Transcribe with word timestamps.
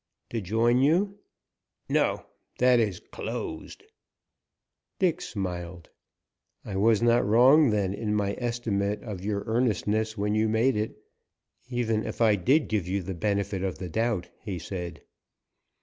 "To 0.31 0.41
join 0.41 0.79
you." 0.81 1.19
"No, 1.87 2.25
that 2.57 2.79
is 2.79 2.99
closed." 2.99 3.83
Dick 4.97 5.21
smiled. 5.21 5.91
"I 6.65 6.75
was 6.75 7.03
not 7.03 7.23
wrong, 7.23 7.69
then, 7.69 7.93
in 7.93 8.15
my 8.15 8.33
estimate 8.39 9.03
of 9.03 9.23
your 9.23 9.43
earnestness 9.45 10.17
when 10.17 10.33
you 10.33 10.49
made 10.49 10.75
it, 10.75 10.97
even 11.69 12.03
if 12.03 12.19
I 12.19 12.35
did 12.35 12.67
give 12.67 12.87
you 12.87 13.03
the 13.03 13.13
benefit 13.13 13.61
of 13.63 13.77
the 13.77 13.89
doubt," 13.89 14.31
he 14.43 14.57
said. 14.57 15.03